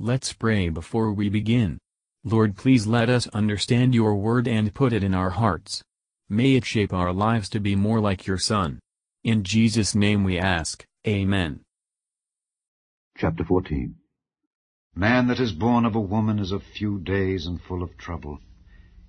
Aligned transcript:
Let's 0.00 0.32
pray 0.32 0.70
before 0.70 1.12
we 1.12 1.28
begin. 1.28 1.78
Lord 2.24 2.56
please 2.56 2.84
let 2.84 3.08
us 3.08 3.28
understand 3.28 3.94
your 3.94 4.16
word 4.16 4.48
and 4.48 4.74
put 4.74 4.92
it 4.92 5.04
in 5.04 5.14
our 5.14 5.30
hearts. 5.30 5.84
May 6.28 6.56
it 6.56 6.64
shape 6.64 6.92
our 6.92 7.12
lives 7.12 7.48
to 7.50 7.60
be 7.60 7.76
more 7.76 8.00
like 8.00 8.26
your 8.26 8.36
Son. 8.36 8.80
In 9.22 9.44
Jesus' 9.44 9.94
name 9.94 10.24
we 10.24 10.36
ask, 10.36 10.84
Amen. 11.06 11.60
Chapter 13.16 13.44
14 13.44 13.94
Man 14.96 15.28
that 15.28 15.38
is 15.38 15.52
born 15.52 15.84
of 15.84 15.94
a 15.94 16.00
woman 16.00 16.40
is 16.40 16.50
of 16.50 16.64
few 16.64 16.98
days 16.98 17.46
and 17.46 17.62
full 17.62 17.84
of 17.84 17.96
trouble. 17.96 18.40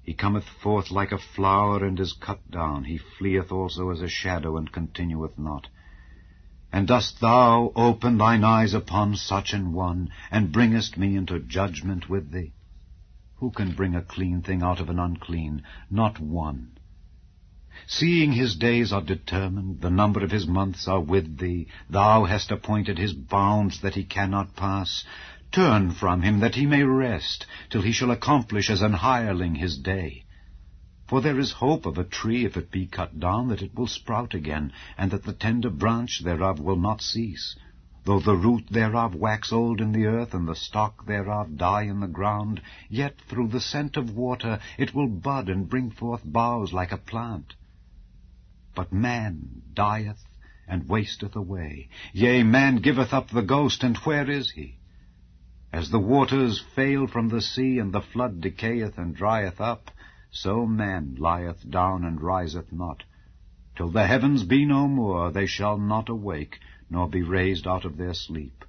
He 0.03 0.13
cometh 0.13 0.47
forth 0.47 0.91
like 0.91 1.11
a 1.11 1.17
flower 1.17 1.83
and 1.83 1.99
is 1.99 2.13
cut 2.13 2.51
down. 2.51 2.83
He 2.83 2.99
fleeth 2.99 3.51
also 3.51 3.89
as 3.89 4.01
a 4.01 4.07
shadow 4.07 4.55
and 4.55 4.71
continueth 4.71 5.39
not. 5.39 5.67
And 6.75 6.89
dost 6.89 7.21
thou 7.21 7.71
open 7.73 8.17
thine 8.17 8.43
eyes 8.43 8.73
upon 8.73 9.15
such 9.15 9.53
an 9.53 9.71
one, 9.71 10.09
and 10.29 10.51
bringest 10.51 10.97
me 10.97 11.15
into 11.15 11.39
judgment 11.39 12.09
with 12.09 12.31
thee? 12.31 12.51
Who 13.37 13.51
can 13.51 13.71
bring 13.71 13.95
a 13.95 14.01
clean 14.01 14.41
thing 14.41 14.61
out 14.61 14.81
of 14.81 14.89
an 14.89 14.99
unclean? 14.99 15.61
Not 15.89 16.19
one. 16.19 16.71
Seeing 17.87 18.33
his 18.33 18.57
days 18.57 18.91
are 18.91 19.01
determined, 19.01 19.79
the 19.79 19.89
number 19.89 20.21
of 20.21 20.31
his 20.31 20.47
months 20.47 20.85
are 20.85 20.99
with 20.99 21.37
thee, 21.37 21.67
thou 21.89 22.25
hast 22.25 22.51
appointed 22.51 22.97
his 22.97 23.13
bounds 23.13 23.79
that 23.79 23.95
he 23.95 24.03
cannot 24.03 24.57
pass. 24.57 25.05
Turn 25.53 25.91
from 25.91 26.23
him 26.23 26.41
that 26.41 26.55
he 26.55 26.65
may 26.65 26.83
rest, 26.83 27.45
till 27.69 27.83
he 27.83 27.93
shall 27.93 28.11
accomplish 28.11 28.69
as 28.69 28.81
an 28.81 28.91
hireling 28.91 29.55
his 29.55 29.77
day. 29.77 30.24
For 31.07 31.21
there 31.21 31.39
is 31.39 31.51
hope 31.51 31.85
of 31.85 31.99
a 31.99 32.03
tree, 32.03 32.45
if 32.45 32.57
it 32.57 32.71
be 32.71 32.87
cut 32.87 33.19
down, 33.19 33.49
that 33.49 33.61
it 33.61 33.75
will 33.75 33.85
sprout 33.85 34.33
again, 34.33 34.73
and 34.97 35.11
that 35.11 35.21
the 35.21 35.33
tender 35.33 35.69
branch 35.69 36.23
thereof 36.23 36.59
will 36.59 36.77
not 36.77 36.99
cease. 36.99 37.55
Though 38.05 38.19
the 38.19 38.35
root 38.35 38.65
thereof 38.71 39.13
wax 39.13 39.53
old 39.53 39.81
in 39.81 39.91
the 39.91 40.07
earth, 40.07 40.33
and 40.33 40.47
the 40.47 40.55
stock 40.55 41.05
thereof 41.05 41.57
die 41.57 41.83
in 41.83 41.99
the 41.99 42.07
ground, 42.07 42.59
yet 42.89 43.21
through 43.21 43.49
the 43.49 43.61
scent 43.61 43.97
of 43.97 44.15
water 44.15 44.59
it 44.79 44.95
will 44.95 45.07
bud 45.07 45.47
and 45.47 45.69
bring 45.69 45.91
forth 45.91 46.23
boughs 46.25 46.73
like 46.73 46.91
a 46.91 46.97
plant. 46.97 47.53
But 48.73 48.91
man 48.91 49.61
dieth 49.75 50.25
and 50.67 50.89
wasteth 50.89 51.35
away. 51.35 51.89
Yea, 52.13 52.41
man 52.41 52.77
giveth 52.77 53.13
up 53.13 53.29
the 53.29 53.43
ghost, 53.43 53.83
and 53.83 53.95
where 53.97 54.27
is 54.27 54.49
he? 54.51 54.79
As 55.71 55.91
the 55.91 55.99
waters 55.99 56.59
fail 56.75 57.05
from 57.05 57.29
the 57.29 57.41
sea, 57.41 57.77
and 57.77 57.93
the 57.93 58.01
flood 58.01 58.41
decayeth 58.41 58.97
and 58.97 59.15
drieth 59.15 59.61
up, 59.61 59.91
so 60.37 60.65
man 60.65 61.15
lieth 61.17 61.69
down 61.69 62.03
and 62.03 62.19
riseth 62.21 62.69
not. 62.69 63.03
Till 63.77 63.89
the 63.89 64.05
heavens 64.05 64.43
be 64.43 64.65
no 64.65 64.85
more, 64.85 65.31
they 65.31 65.45
shall 65.45 65.77
not 65.77 66.09
awake, 66.09 66.59
nor 66.89 67.09
be 67.09 67.23
raised 67.23 67.65
out 67.65 67.85
of 67.85 67.95
their 67.95 68.13
sleep. 68.13 68.65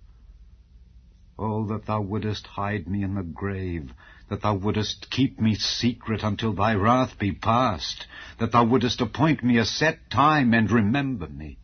Oh, 1.37 1.67
that 1.67 1.87
thou 1.87 2.01
wouldest 2.01 2.47
hide 2.47 2.87
me 2.87 3.03
in 3.03 3.15
the 3.17 3.25
grave, 3.25 3.93
that 4.29 4.43
thou 4.43 4.55
wouldest 4.55 5.11
keep 5.11 5.41
me 5.41 5.57
secret 5.57 6.23
until 6.23 6.53
thy 6.53 6.75
wrath 6.75 7.19
be 7.19 7.33
past, 7.33 8.07
that 8.39 8.53
thou 8.53 8.65
wouldest 8.65 9.01
appoint 9.01 9.43
me 9.43 9.59
a 9.59 9.65
set 9.65 10.09
time 10.09 10.55
and 10.55 10.71
remember 10.71 11.27
me. 11.27 11.59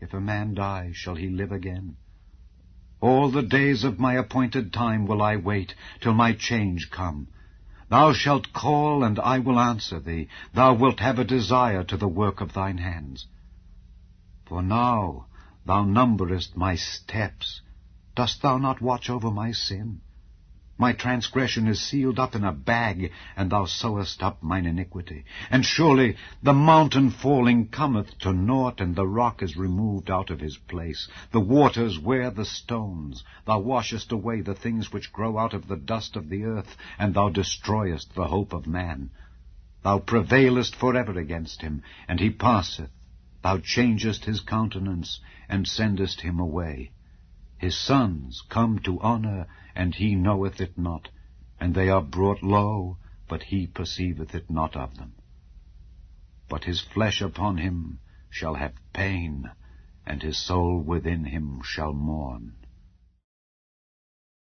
If 0.00 0.14
a 0.14 0.22
man 0.22 0.54
die, 0.54 0.92
shall 0.94 1.16
he 1.16 1.28
live 1.28 1.52
again? 1.52 1.96
All 3.02 3.30
the 3.30 3.42
days 3.42 3.84
of 3.84 4.00
my 4.00 4.14
appointed 4.14 4.72
time 4.72 5.06
will 5.06 5.20
I 5.20 5.36
wait, 5.36 5.74
till 6.00 6.14
my 6.14 6.32
change 6.32 6.90
come. 6.90 7.28
Thou 7.88 8.12
shalt 8.12 8.52
call, 8.52 9.04
and 9.04 9.18
I 9.18 9.38
will 9.38 9.58
answer 9.58 10.00
thee. 10.00 10.28
Thou 10.52 10.74
wilt 10.74 11.00
have 11.00 11.18
a 11.18 11.24
desire 11.24 11.84
to 11.84 11.96
the 11.96 12.08
work 12.08 12.40
of 12.40 12.52
thine 12.52 12.78
hands. 12.78 13.26
For 14.46 14.62
now 14.62 15.26
thou 15.66 15.84
numberest 15.84 16.56
my 16.56 16.76
steps. 16.76 17.60
Dost 18.14 18.42
thou 18.42 18.58
not 18.58 18.80
watch 18.80 19.10
over 19.10 19.30
my 19.30 19.52
sin? 19.52 20.00
My 20.76 20.92
transgression 20.92 21.68
is 21.68 21.80
sealed 21.80 22.18
up 22.18 22.34
in 22.34 22.42
a 22.42 22.50
bag, 22.50 23.12
and 23.36 23.48
thou 23.48 23.64
sewest 23.64 24.24
up 24.24 24.42
mine 24.42 24.66
iniquity. 24.66 25.24
And 25.48 25.64
surely 25.64 26.16
the 26.42 26.52
mountain 26.52 27.10
falling 27.10 27.68
cometh 27.68 28.18
to 28.18 28.32
naught, 28.32 28.80
and 28.80 28.96
the 28.96 29.06
rock 29.06 29.40
is 29.40 29.56
removed 29.56 30.10
out 30.10 30.30
of 30.30 30.40
his 30.40 30.56
place. 30.56 31.08
The 31.30 31.38
waters 31.38 32.00
wear 32.00 32.28
the 32.30 32.44
stones. 32.44 33.22
Thou 33.46 33.60
washest 33.60 34.10
away 34.10 34.40
the 34.40 34.56
things 34.56 34.92
which 34.92 35.12
grow 35.12 35.38
out 35.38 35.54
of 35.54 35.68
the 35.68 35.76
dust 35.76 36.16
of 36.16 36.28
the 36.28 36.42
earth, 36.44 36.76
and 36.98 37.14
thou 37.14 37.28
destroyest 37.28 38.12
the 38.16 38.26
hope 38.26 38.52
of 38.52 38.66
man. 38.66 39.10
Thou 39.84 40.00
prevailest 40.00 40.74
for 40.74 40.96
ever 40.96 41.16
against 41.16 41.62
him, 41.62 41.82
and 42.08 42.18
he 42.18 42.30
passeth. 42.30 42.90
Thou 43.44 43.58
changest 43.58 44.24
his 44.24 44.40
countenance, 44.40 45.20
and 45.48 45.68
sendest 45.68 46.22
him 46.22 46.40
away. 46.40 46.90
His 47.58 47.76
sons 47.78 48.42
come 48.48 48.78
to 48.80 49.00
honour, 49.00 49.46
and 49.74 49.94
he 49.94 50.14
knoweth 50.14 50.60
it 50.60 50.76
not, 50.76 51.08
and 51.60 51.74
they 51.74 51.88
are 51.88 52.02
brought 52.02 52.42
low, 52.42 52.98
but 53.28 53.44
he 53.44 53.66
perceiveth 53.66 54.34
it 54.34 54.50
not 54.50 54.76
of 54.76 54.96
them. 54.96 55.14
But 56.48 56.64
his 56.64 56.80
flesh 56.80 57.20
upon 57.20 57.58
him 57.58 58.00
shall 58.28 58.54
have 58.54 58.74
pain, 58.92 59.50
and 60.04 60.22
his 60.22 60.36
soul 60.36 60.80
within 60.80 61.24
him 61.24 61.62
shall 61.62 61.92
mourn. 61.92 62.56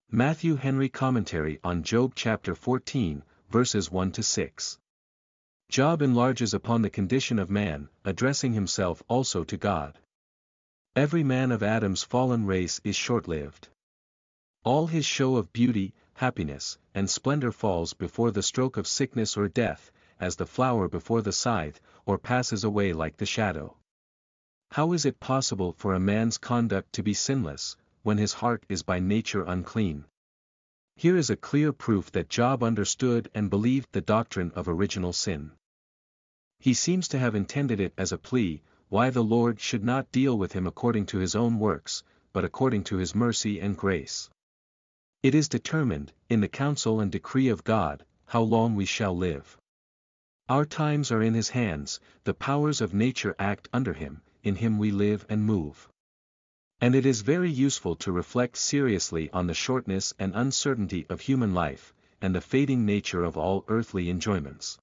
Matthew 0.09 0.55
Henry 0.55 0.89
Commentary 0.89 1.59
on 1.63 1.83
Job 1.83 2.13
chapter 2.15 2.53
14, 2.53 3.23
verses 3.49 3.91
1 3.91 4.11
to 4.11 4.23
6. 4.23 4.77
Job 5.69 6.01
enlarges 6.01 6.53
upon 6.53 6.81
the 6.81 6.89
condition 6.89 7.39
of 7.39 7.49
man, 7.49 7.89
addressing 8.03 8.53
himself 8.53 9.01
also 9.07 9.43
to 9.45 9.57
God. 9.57 9.97
Every 10.93 11.23
man 11.23 11.53
of 11.53 11.63
Adam's 11.63 12.03
fallen 12.03 12.45
race 12.45 12.81
is 12.83 12.97
short-lived. 12.97 13.69
All 14.65 14.87
his 14.87 15.05
show 15.05 15.37
of 15.37 15.53
beauty, 15.53 15.93
happiness, 16.15 16.77
and 16.93 17.09
splendor 17.09 17.53
falls 17.53 17.93
before 17.93 18.29
the 18.29 18.43
stroke 18.43 18.75
of 18.75 18.85
sickness 18.85 19.37
or 19.37 19.47
death, 19.47 19.89
as 20.19 20.35
the 20.35 20.45
flower 20.45 20.89
before 20.89 21.21
the 21.21 21.31
scythe, 21.31 21.79
or 22.05 22.17
passes 22.17 22.65
away 22.65 22.91
like 22.91 23.15
the 23.15 23.25
shadow. 23.25 23.77
How 24.71 24.91
is 24.91 25.05
it 25.05 25.21
possible 25.21 25.71
for 25.71 25.93
a 25.93 25.99
man's 25.99 26.37
conduct 26.37 26.91
to 26.93 27.03
be 27.03 27.13
sinless, 27.13 27.77
when 28.03 28.17
his 28.17 28.33
heart 28.33 28.65
is 28.67 28.83
by 28.83 28.99
nature 28.99 29.45
unclean? 29.45 30.03
Here 30.97 31.15
is 31.15 31.29
a 31.29 31.37
clear 31.37 31.71
proof 31.71 32.11
that 32.11 32.27
Job 32.27 32.61
understood 32.61 33.31
and 33.33 33.49
believed 33.49 33.93
the 33.93 34.01
doctrine 34.01 34.51
of 34.55 34.67
original 34.67 35.13
sin. 35.13 35.53
He 36.59 36.73
seems 36.73 37.07
to 37.07 37.17
have 37.17 37.33
intended 37.33 37.79
it 37.79 37.93
as 37.97 38.11
a 38.11 38.17
plea, 38.17 38.61
why 38.91 39.09
the 39.09 39.23
Lord 39.23 39.57
should 39.57 39.85
not 39.85 40.11
deal 40.11 40.37
with 40.37 40.51
him 40.51 40.67
according 40.67 41.05
to 41.05 41.17
his 41.17 41.33
own 41.33 41.57
works, 41.57 42.03
but 42.33 42.43
according 42.43 42.83
to 42.83 42.97
his 42.97 43.15
mercy 43.15 43.57
and 43.57 43.77
grace. 43.77 44.29
It 45.23 45.33
is 45.33 45.47
determined, 45.47 46.11
in 46.27 46.41
the 46.41 46.49
counsel 46.49 46.99
and 46.99 47.09
decree 47.09 47.47
of 47.47 47.63
God, 47.63 48.05
how 48.25 48.41
long 48.41 48.75
we 48.75 48.83
shall 48.83 49.15
live. 49.15 49.57
Our 50.49 50.65
times 50.65 51.09
are 51.09 51.21
in 51.21 51.35
his 51.35 51.47
hands, 51.47 52.01
the 52.25 52.33
powers 52.33 52.81
of 52.81 52.93
nature 52.93 53.33
act 53.39 53.69
under 53.71 53.93
him, 53.93 54.23
in 54.43 54.55
him 54.55 54.77
we 54.77 54.91
live 54.91 55.25
and 55.29 55.45
move. 55.45 55.87
And 56.81 56.93
it 56.93 57.05
is 57.05 57.21
very 57.21 57.49
useful 57.49 57.95
to 57.95 58.11
reflect 58.11 58.57
seriously 58.57 59.29
on 59.31 59.47
the 59.47 59.53
shortness 59.53 60.13
and 60.19 60.35
uncertainty 60.35 61.05
of 61.07 61.21
human 61.21 61.53
life, 61.53 61.93
and 62.21 62.35
the 62.35 62.41
fading 62.41 62.85
nature 62.85 63.23
of 63.23 63.37
all 63.37 63.63
earthly 63.69 64.09
enjoyments. 64.09 64.77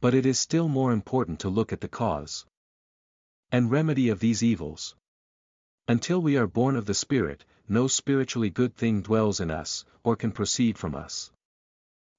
But 0.00 0.12
it 0.12 0.26
is 0.26 0.40
still 0.40 0.66
more 0.66 0.90
important 0.90 1.38
to 1.38 1.48
look 1.48 1.72
at 1.72 1.80
the 1.80 1.86
cause 1.86 2.46
and 3.52 3.70
remedy 3.70 4.08
of 4.08 4.18
these 4.18 4.42
evils. 4.42 4.96
Until 5.86 6.22
we 6.22 6.38
are 6.38 6.46
born 6.46 6.74
of 6.74 6.86
the 6.86 6.94
Spirit, 6.94 7.44
no 7.68 7.86
spiritually 7.86 8.48
good 8.48 8.74
thing 8.74 9.02
dwells 9.02 9.40
in 9.40 9.50
us, 9.50 9.84
or 10.02 10.16
can 10.16 10.32
proceed 10.32 10.78
from 10.78 10.94
us. 10.94 11.30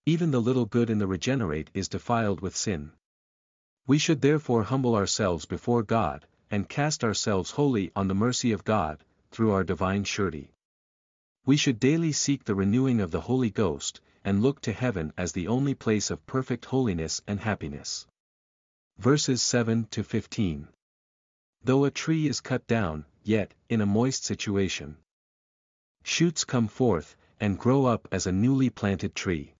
Even 0.05 0.29
the 0.31 0.41
little 0.41 0.65
good 0.65 0.91
in 0.91 0.99
the 0.99 1.07
regenerate 1.07 1.71
is 1.73 1.87
defiled 1.87 2.39
with 2.39 2.55
sin. 2.55 2.91
We 3.87 3.97
should 3.97 4.21
therefore 4.21 4.63
humble 4.63 4.95
ourselves 4.95 5.45
before 5.45 5.81
God, 5.81 6.27
and 6.51 6.69
cast 6.69 7.03
ourselves 7.03 7.51
wholly 7.51 7.91
on 7.95 8.07
the 8.07 8.13
mercy 8.13 8.51
of 8.51 8.63
God, 8.63 9.03
through 9.31 9.51
our 9.51 9.63
divine 9.63 10.03
surety. 10.03 10.51
We 11.45 11.57
should 11.57 11.79
daily 11.79 12.11
seek 12.11 12.43
the 12.43 12.53
renewing 12.53 13.01
of 13.01 13.11
the 13.11 13.21
Holy 13.21 13.49
Ghost, 13.49 14.01
and 14.23 14.43
look 14.43 14.61
to 14.61 14.71
heaven 14.71 15.11
as 15.17 15.31
the 15.31 15.47
only 15.47 15.73
place 15.73 16.11
of 16.11 16.25
perfect 16.27 16.65
holiness 16.65 17.21
and 17.27 17.39
happiness. 17.39 18.05
Verses 18.99 19.41
7 19.41 19.87
to 19.91 20.03
15. 20.03 20.67
Though 21.65 21.85
a 21.85 21.91
tree 21.91 22.27
is 22.27 22.41
cut 22.41 22.67
down, 22.67 23.05
yet, 23.23 23.53
in 23.69 23.79
a 23.79 23.85
moist 23.85 24.25
situation. 24.25 24.97
Shoots 26.03 26.43
come 26.43 26.67
forth, 26.67 27.15
and 27.39 27.57
grow 27.57 27.85
up 27.85 28.05
as 28.11 28.27
a 28.27 28.33
newly 28.33 28.69
planted 28.69 29.15
tree. 29.15 29.53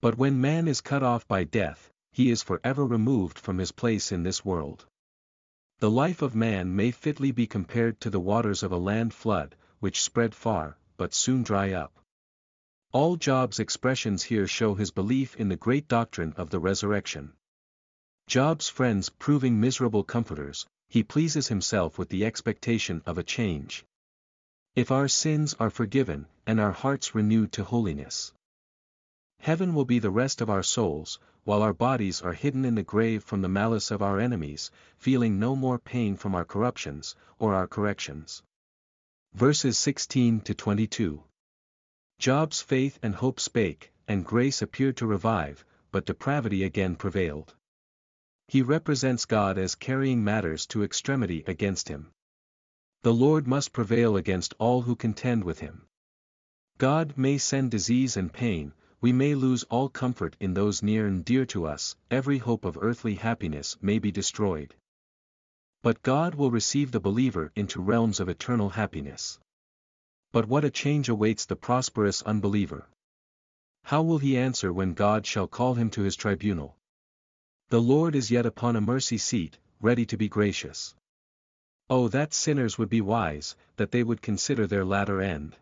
But 0.00 0.16
when 0.16 0.40
man 0.40 0.68
is 0.68 0.80
cut 0.80 1.02
off 1.02 1.26
by 1.26 1.42
death, 1.42 1.90
he 2.12 2.30
is 2.30 2.44
forever 2.44 2.86
removed 2.86 3.36
from 3.36 3.58
his 3.58 3.72
place 3.72 4.12
in 4.12 4.22
this 4.22 4.44
world. 4.44 4.86
The 5.80 5.90
life 5.90 6.22
of 6.22 6.36
man 6.36 6.76
may 6.76 6.92
fitly 6.92 7.32
be 7.32 7.48
compared 7.48 8.00
to 8.02 8.10
the 8.10 8.20
waters 8.20 8.62
of 8.62 8.70
a 8.70 8.76
land 8.76 9.12
flood, 9.12 9.56
which 9.80 10.02
spread 10.02 10.36
far, 10.36 10.78
but 10.96 11.14
soon 11.14 11.42
dry 11.42 11.72
up. 11.72 11.98
All 12.92 13.16
Job's 13.16 13.58
expressions 13.58 14.22
here 14.22 14.46
show 14.46 14.74
his 14.74 14.92
belief 14.92 15.34
in 15.34 15.48
the 15.48 15.56
great 15.56 15.88
doctrine 15.88 16.32
of 16.36 16.50
the 16.50 16.60
resurrection. 16.60 17.32
Job's 18.28 18.68
friends 18.68 19.08
proving 19.08 19.60
miserable 19.60 20.04
comforters, 20.04 20.64
he 20.88 21.02
pleases 21.02 21.48
himself 21.48 21.98
with 21.98 22.08
the 22.08 22.24
expectation 22.24 23.02
of 23.04 23.18
a 23.18 23.22
change. 23.22 23.84
If 24.74 24.90
our 24.90 25.08
sins 25.08 25.54
are 25.60 25.70
forgiven, 25.70 26.26
and 26.46 26.58
our 26.58 26.72
hearts 26.72 27.14
renewed 27.14 27.52
to 27.52 27.64
holiness. 27.64 28.32
Heaven 29.40 29.74
will 29.74 29.84
be 29.84 29.98
the 29.98 30.10
rest 30.10 30.40
of 30.40 30.48
our 30.48 30.62
souls, 30.62 31.18
while 31.44 31.62
our 31.62 31.74
bodies 31.74 32.22
are 32.22 32.32
hidden 32.32 32.64
in 32.64 32.74
the 32.74 32.82
grave 32.82 33.22
from 33.22 33.42
the 33.42 33.48
malice 33.48 33.90
of 33.90 34.02
our 34.02 34.18
enemies, 34.18 34.70
feeling 34.96 35.38
no 35.38 35.54
more 35.54 35.78
pain 35.78 36.16
from 36.16 36.34
our 36.34 36.44
corruptions, 36.44 37.14
or 37.38 37.54
our 37.54 37.66
corrections. 37.66 38.42
Verses 39.34 39.76
16 39.78 40.40
to 40.40 40.54
22. 40.54 41.22
Job's 42.18 42.62
faith 42.62 42.98
and 43.02 43.14
hope 43.14 43.38
spake, 43.40 43.92
and 44.08 44.24
grace 44.24 44.62
appeared 44.62 44.96
to 44.96 45.06
revive, 45.06 45.64
but 45.92 46.06
depravity 46.06 46.64
again 46.64 46.96
prevailed. 46.96 47.54
He 48.48 48.62
represents 48.62 49.26
God 49.26 49.58
as 49.58 49.74
carrying 49.74 50.24
matters 50.24 50.66
to 50.68 50.82
extremity 50.82 51.44
against 51.46 51.88
him. 51.88 52.12
The 53.02 53.12
Lord 53.12 53.46
must 53.46 53.74
prevail 53.74 54.16
against 54.16 54.54
all 54.58 54.82
who 54.82 54.96
contend 54.96 55.44
with 55.44 55.58
him. 55.58 55.86
God 56.78 57.18
may 57.18 57.36
send 57.36 57.70
disease 57.70 58.16
and 58.16 58.32
pain, 58.32 58.72
we 59.02 59.12
may 59.12 59.34
lose 59.34 59.64
all 59.64 59.90
comfort 59.90 60.34
in 60.40 60.54
those 60.54 60.82
near 60.82 61.06
and 61.06 61.22
dear 61.24 61.44
to 61.46 61.66
us, 61.66 61.94
every 62.10 62.38
hope 62.38 62.64
of 62.64 62.78
earthly 62.80 63.16
happiness 63.16 63.76
may 63.82 63.98
be 63.98 64.10
destroyed. 64.10 64.74
But 65.82 66.02
God 66.02 66.34
will 66.34 66.50
receive 66.50 66.90
the 66.90 67.00
believer 67.00 67.52
into 67.54 67.82
realms 67.82 68.18
of 68.18 68.30
eternal 68.30 68.70
happiness. 68.70 69.38
But 70.32 70.48
what 70.48 70.64
a 70.64 70.70
change 70.70 71.10
awaits 71.10 71.44
the 71.44 71.54
prosperous 71.54 72.22
unbeliever. 72.22 72.88
How 73.84 74.02
will 74.02 74.18
he 74.18 74.38
answer 74.38 74.72
when 74.72 74.94
God 74.94 75.26
shall 75.26 75.48
call 75.48 75.74
him 75.74 75.90
to 75.90 76.02
his 76.02 76.16
tribunal? 76.16 76.77
The 77.70 77.82
Lord 77.82 78.14
is 78.14 78.30
yet 78.30 78.46
upon 78.46 78.76
a 78.76 78.80
mercy 78.80 79.18
seat, 79.18 79.58
ready 79.78 80.06
to 80.06 80.16
be 80.16 80.26
gracious. 80.26 80.94
Oh 81.90 82.08
that 82.08 82.32
sinners 82.32 82.78
would 82.78 82.88
be 82.88 83.02
wise, 83.02 83.56
that 83.76 83.90
they 83.90 84.02
would 84.02 84.22
consider 84.22 84.66
their 84.66 84.86
latter 84.86 85.20
end. 85.20 85.54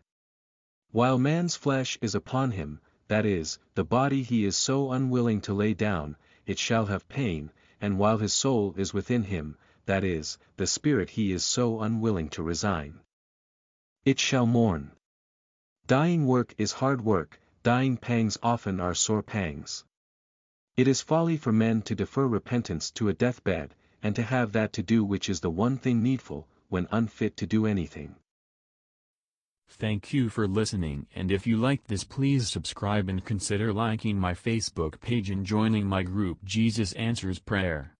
While 0.91 1.19
man's 1.19 1.57
flesh 1.57 1.97
is 2.01 2.15
upon 2.15 2.51
him, 2.51 2.79
that 3.09 3.25
is, 3.25 3.59
the 3.75 3.83
body 3.83 4.23
he 4.23 4.45
is 4.45 4.55
so 4.55 4.93
unwilling 4.93 5.41
to 5.41 5.53
lay 5.53 5.73
down, 5.73 6.15
it 6.45 6.57
shall 6.57 6.85
have 6.85 7.09
pain, 7.09 7.51
and 7.81 7.99
while 7.99 8.19
his 8.19 8.31
soul 8.31 8.73
is 8.77 8.93
within 8.93 9.23
him, 9.23 9.57
that 9.85 10.05
is, 10.05 10.37
the 10.55 10.65
spirit 10.65 11.09
he 11.09 11.33
is 11.33 11.43
so 11.43 11.81
unwilling 11.81 12.29
to 12.29 12.41
resign. 12.41 13.01
It 14.05 14.17
shall 14.17 14.45
mourn. 14.45 14.91
Dying 15.87 16.25
work 16.25 16.55
is 16.57 16.71
hard 16.71 17.01
work, 17.01 17.41
dying 17.63 17.97
pangs 17.97 18.37
often 18.41 18.79
are 18.79 18.95
sore 18.95 19.23
pangs. 19.23 19.83
It 20.77 20.87
is 20.87 21.01
folly 21.01 21.37
for 21.37 21.51
men 21.51 21.81
to 21.81 21.95
defer 21.95 22.27
repentance 22.27 22.91
to 22.91 23.09
a 23.09 23.13
deathbed, 23.13 23.73
and 24.03 24.15
to 24.15 24.21
have 24.21 24.51
that 24.51 24.73
to 24.73 24.83
do 24.83 25.03
which 25.03 25.27
is 25.27 25.39
the 25.39 25.49
one 25.49 25.77
thing 25.77 26.03
needful, 26.03 26.47
when 26.69 26.87
unfit 26.91 27.35
to 27.37 27.47
do 27.47 27.65
anything. 27.65 28.15
Thank 29.69 30.13
you 30.13 30.29
for 30.29 30.47
listening 30.47 31.07
and 31.13 31.31
if 31.31 31.45
you 31.45 31.57
liked 31.57 31.87
this 31.87 32.03
please 32.03 32.47
subscribe 32.47 33.09
and 33.09 33.25
consider 33.25 33.73
liking 33.73 34.17
my 34.17 34.33
Facebook 34.33 35.01
page 35.01 35.29
and 35.29 35.45
joining 35.45 35.85
my 35.85 36.03
group 36.03 36.43
Jesus 36.45 36.93
Answers 36.93 37.39
Prayer. 37.39 37.96